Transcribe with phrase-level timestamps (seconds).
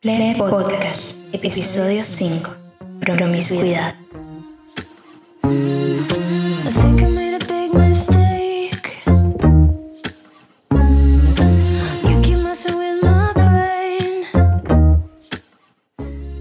[0.00, 2.50] Play Podcast, episodio 5.
[3.00, 3.96] Promiscuidad.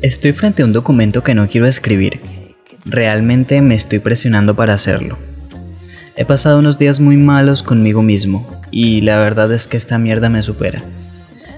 [0.04, 2.22] Estoy frente a un documento que no quiero escribir.
[2.86, 5.18] Realmente me estoy presionando para hacerlo.
[6.20, 10.30] He pasado unos días muy malos conmigo mismo y la verdad es que esta mierda
[10.30, 10.82] me supera.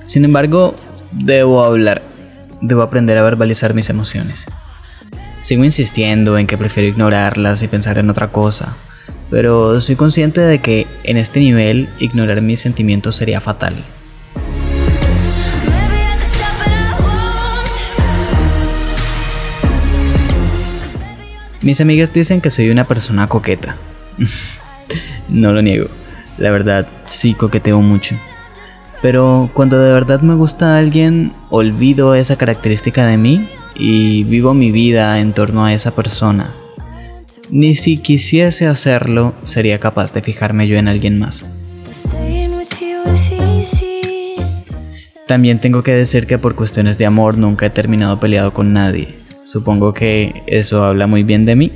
[0.05, 0.76] Sin embargo,
[1.13, 2.02] debo hablar.
[2.59, 4.48] Debo aprender a verbalizar mis emociones.
[5.44, 8.76] Sigo insistiendo en que prefiero ignorarlas y pensar en otra cosa,
[9.30, 13.76] pero soy consciente de que en este nivel ignorar mis sentimientos sería fatal.
[21.62, 23.78] Mis amigas dicen que soy una persona coqueta.
[25.30, 25.88] no lo niego.
[26.38, 28.16] La verdad, sí coqueteo mucho.
[29.02, 34.72] Pero cuando de verdad me gusta alguien, olvido esa característica de mí y vivo mi
[34.72, 36.52] vida en torno a esa persona.
[37.50, 41.45] Ni si quisiese hacerlo, sería capaz de fijarme yo en alguien más.
[45.26, 49.16] También tengo que decir que por cuestiones de amor nunca he terminado peleado con nadie.
[49.44, 51.72] Supongo que eso habla muy bien de mí.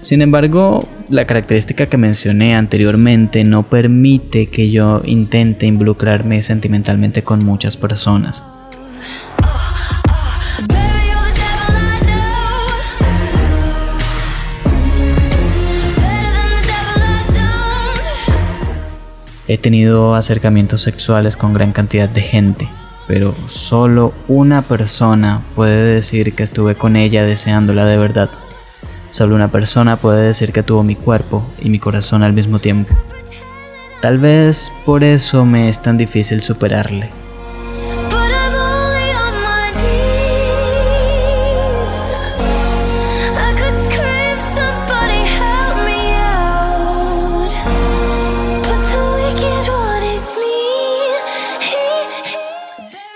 [0.00, 7.44] Sin embargo, la característica que mencioné anteriormente no permite que yo intente involucrarme sentimentalmente con
[7.44, 8.42] muchas personas.
[19.46, 22.68] He tenido acercamientos sexuales con gran cantidad de gente,
[23.06, 28.30] pero solo una persona puede decir que estuve con ella deseándola de verdad.
[29.14, 32.92] Solo una persona puede decir que tuvo mi cuerpo y mi corazón al mismo tiempo.
[34.02, 37.12] Tal vez por eso me es tan difícil superarle.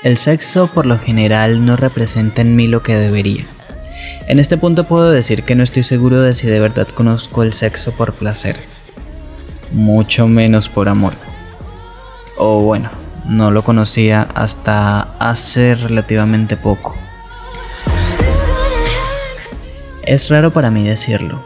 [0.05, 3.58] El sexo por lo general no representa en mí lo que debería.
[4.29, 7.55] En este punto puedo decir que no estoy seguro de si de verdad conozco el
[7.55, 8.59] sexo por placer.
[9.73, 11.15] Mucho menos por amor.
[12.37, 12.91] O bueno,
[13.27, 16.95] no lo conocía hasta hace relativamente poco.
[20.03, 21.43] Es raro para mí decirlo.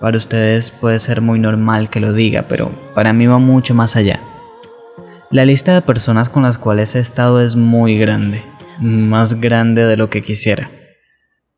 [0.00, 3.96] Para ustedes puede ser muy normal que lo diga, pero para mí va mucho más
[3.96, 4.20] allá.
[5.32, 8.44] La lista de personas con las cuales he estado es muy grande,
[8.78, 10.70] más grande de lo que quisiera.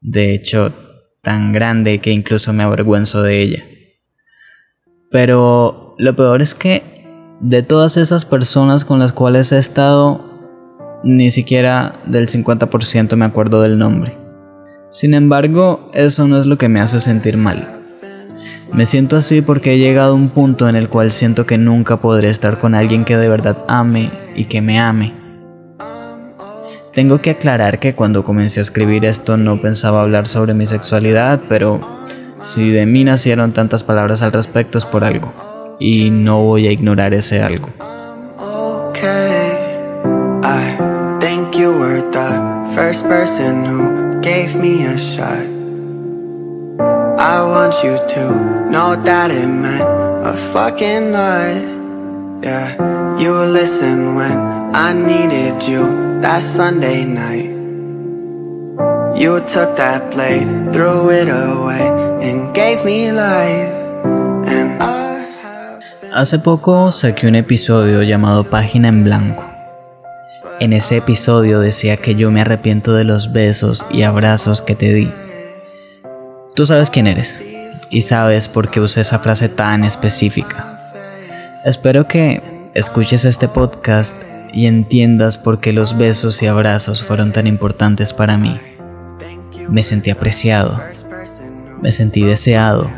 [0.08, 0.72] De hecho,
[1.20, 3.64] tan grande que incluso me avergüenzo de ella.
[5.10, 6.84] Pero lo peor es que
[7.40, 10.24] de todas esas personas con las cuales he estado,
[11.02, 14.16] ni siquiera del 50% me acuerdo del nombre.
[14.90, 17.66] Sin embargo, eso no es lo que me hace sentir mal.
[18.72, 21.96] Me siento así porque he llegado a un punto en el cual siento que nunca
[21.96, 25.15] podré estar con alguien que de verdad ame y que me ame.
[26.96, 31.42] Tengo que aclarar que cuando comencé a escribir esto no pensaba hablar sobre mi sexualidad,
[31.46, 31.78] pero
[32.40, 35.30] si de mí nacieron tantas palabras al respecto es por algo.
[35.78, 37.68] Y no voy a ignorar ese algo.
[47.18, 49.82] I want you to know that it meant
[50.24, 51.76] a fucking lot.
[52.42, 57.48] Yeah, you listened when I needed you that Sunday night.
[59.18, 61.80] You took that blade, threw it away,
[62.20, 63.72] and gave me life.
[66.12, 69.46] Hace poco saqué un episodio llamado Página en Blanco.
[70.60, 74.92] En ese episodio decía que yo me arrepiento de los besos y abrazos que te
[74.92, 75.10] di.
[76.54, 77.34] Tú sabes quién eres
[77.88, 80.92] y sabes por qué usé esa frase tan específica.
[81.64, 82.42] Espero que
[82.74, 84.14] escuches este podcast
[84.56, 88.56] y entiendas por qué los besos y abrazos fueron tan importantes para mí.
[89.68, 90.80] Me sentí apreciado,
[91.82, 92.88] me sentí deseado,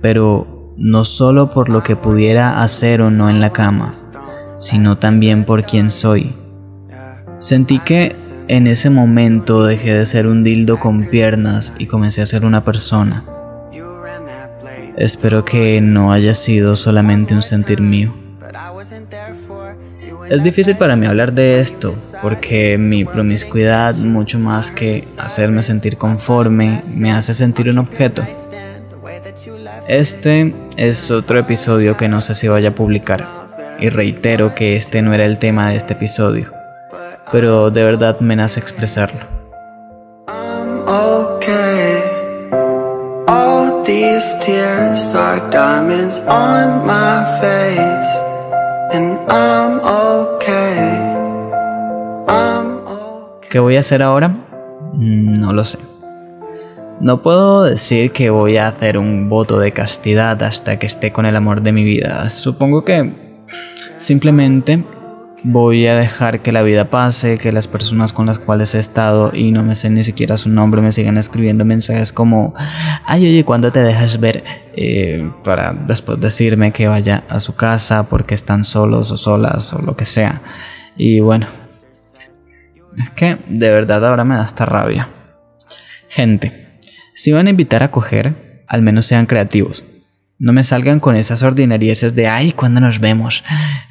[0.00, 3.92] pero no solo por lo que pudiera hacer o no en la cama,
[4.56, 6.34] sino también por quién soy.
[7.38, 8.16] Sentí que
[8.48, 12.64] en ese momento dejé de ser un dildo con piernas y comencé a ser una
[12.64, 13.24] persona.
[14.96, 18.14] Espero que no haya sido solamente un sentir mío.
[20.28, 25.96] Es difícil para mí hablar de esto, porque mi promiscuidad, mucho más que hacerme sentir
[25.96, 28.22] conforme, me hace sentir un objeto.
[29.88, 33.44] Este es otro episodio que no sé si vaya a publicar.
[33.78, 36.52] y reitero que este no era el tema de este episodio,
[37.32, 39.20] pero de verdad me nace expresarlo.
[43.84, 48.23] These tears are diamonds on my face.
[53.50, 54.28] ¿Qué voy a hacer ahora?
[54.92, 55.78] Mm, No lo sé.
[57.00, 61.26] No puedo decir que voy a hacer un voto de castidad hasta que esté con
[61.26, 62.30] el amor de mi vida.
[62.30, 63.12] Supongo que
[63.98, 64.84] simplemente
[65.44, 69.30] voy a dejar que la vida pase, que las personas con las cuales he estado
[69.34, 72.54] y no me sé ni siquiera su nombre me sigan escribiendo mensajes como,
[73.04, 74.42] ay oye, ¿cuándo te dejas ver?
[74.74, 79.82] Eh, para después decirme que vaya a su casa porque están solos o solas o
[79.82, 80.40] lo que sea.
[80.96, 81.46] Y bueno,
[82.98, 85.10] es que de verdad ahora me da esta rabia.
[86.08, 86.80] Gente,
[87.14, 89.84] si van a invitar a coger, al menos sean creativos.
[90.38, 93.44] No me salgan con esas ordinarieces de ay, ¿cuándo nos vemos?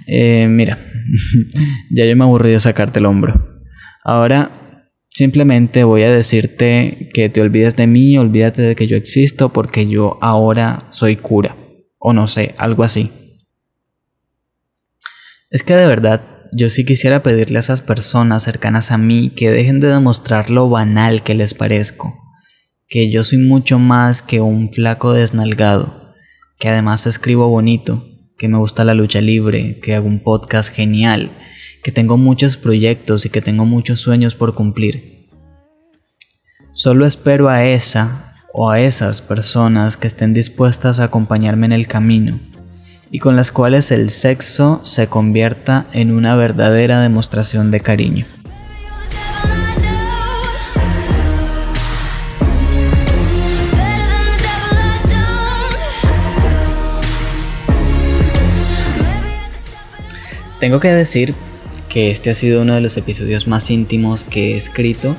[0.08, 0.78] Eh, mira,
[1.92, 3.62] ya yo me aburrí de sacarte el hombro.
[4.04, 9.54] Ahora simplemente voy a decirte que te olvides de mí, olvídate de que yo existo
[9.54, 11.56] porque yo ahora soy cura.
[12.00, 13.12] O no sé, algo así.
[15.50, 16.22] Es que de verdad,
[16.52, 20.70] yo sí quisiera pedirle a esas personas cercanas a mí que dejen de demostrar lo
[20.70, 22.14] banal que les parezco.
[22.88, 26.14] Que yo soy mucho más que un flaco desnalgado.
[26.60, 28.13] Que además escribo bonito.
[28.38, 29.80] Que me gusta la lucha libre.
[29.82, 31.32] Que hago un podcast genial.
[31.84, 35.28] Que tengo muchos proyectos y que tengo muchos sueños por cumplir.
[36.74, 41.88] Solo espero a esa o a esas personas que estén dispuestas a acompañarme en el
[41.88, 42.40] camino
[43.14, 48.26] y con las cuales el sexo se convierta en una verdadera demostración de cariño.
[60.64, 61.36] Tengo que decir
[61.90, 65.18] que este ha sido uno de los episodios más íntimos que he escrito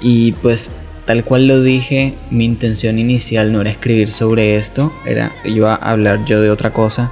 [0.00, 0.70] y pues
[1.06, 5.90] tal cual lo dije, mi intención inicial no era escribir sobre esto, era iba a
[5.90, 7.10] hablar yo de otra cosa,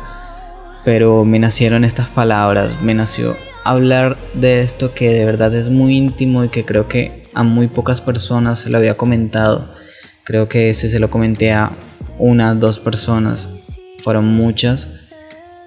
[0.84, 5.96] pero me nacieron estas palabras, me nació hablar de esto que de verdad es muy
[5.96, 9.74] íntimo y que creo que a muy pocas personas se lo había comentado.
[10.22, 11.72] Creo que ese se lo comenté a
[12.18, 13.50] una, dos personas,
[13.98, 14.86] fueron muchas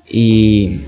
[0.07, 0.83] y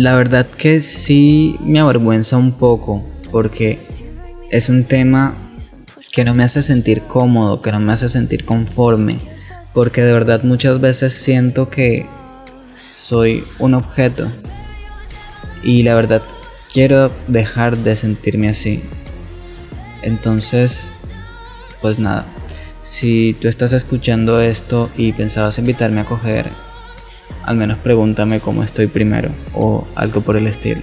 [0.00, 3.80] la verdad que sí me avergüenza un poco porque
[4.50, 5.34] es un tema
[6.10, 9.18] que no me hace sentir cómodo, que no me hace sentir conforme,
[9.74, 12.06] porque de verdad muchas veces siento que
[12.88, 14.32] soy un objeto
[15.62, 16.22] y la verdad
[16.72, 18.82] quiero dejar de sentirme así.
[20.00, 20.92] Entonces,
[21.82, 22.24] pues nada,
[22.82, 26.48] si tú estás escuchando esto y pensabas invitarme a coger,
[27.44, 30.82] al menos pregúntame cómo estoy primero o algo por el estilo.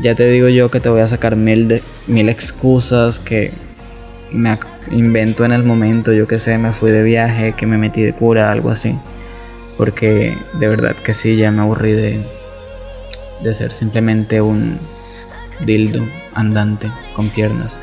[0.00, 3.52] Ya te digo yo que te voy a sacar mil, de, mil excusas que
[4.32, 4.58] me
[4.90, 8.12] invento en el momento, yo que sé, me fui de viaje, que me metí de
[8.12, 8.96] cura, algo así.
[9.76, 12.24] Porque de verdad que sí, ya me aburrí de,
[13.42, 14.78] de ser simplemente un
[15.64, 16.04] dildo
[16.34, 17.78] andante con piernas.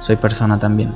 [0.00, 0.92] Soy persona también.